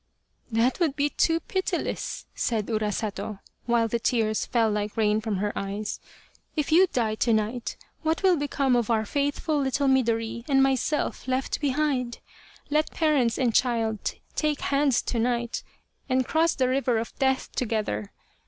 [0.51, 5.55] "That would be too pitiless," said Urasato, while the tears fell like rain from her
[5.55, 5.99] eyes,"
[6.57, 11.27] if you die to night what will become of our faithful little Midori and myself
[11.27, 12.17] left behind?
[12.71, 15.61] Let parents and child take hands to night
[16.09, 18.11] and cross the river of death together.